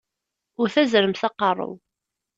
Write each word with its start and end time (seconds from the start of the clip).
Wwet 0.57 0.75
azrem 0.81 1.13
s 1.15 1.21
aqeṛṛu! 1.27 1.71